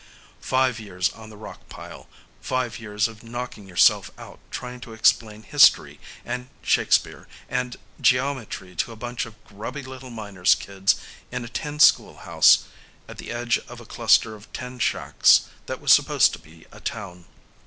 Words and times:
Five 0.41 0.79
years 0.79 1.11
on 1.13 1.29
the 1.29 1.37
rock 1.37 1.69
pile, 1.69 2.07
five 2.41 2.79
years 2.79 3.07
of 3.07 3.21
knocking 3.21 3.67
yourself 3.67 4.09
out 4.17 4.39
trying 4.49 4.79
to 4.79 4.93
explain 4.93 5.43
history 5.43 5.99
and 6.25 6.49
Shakespeare 6.63 7.27
and 7.47 7.77
geometry 8.01 8.75
to 8.77 8.91
a 8.91 8.95
bunch 8.95 9.27
of 9.27 9.35
grubby 9.45 9.83
little 9.83 10.09
miners' 10.09 10.55
kids 10.55 10.95
in 11.31 11.45
a 11.45 11.47
tin 11.47 11.79
schoolhouse 11.79 12.63
at 13.07 13.19
the 13.19 13.31
edge 13.31 13.59
of 13.67 13.79
a 13.79 13.85
cluster 13.85 14.33
of 14.33 14.51
tin 14.53 14.79
shacks 14.79 15.41
that 15.67 15.79
was 15.79 15.93
supposed 15.93 16.33
to 16.33 16.39
be 16.39 16.65
a 16.71 16.79
town. 16.79 17.25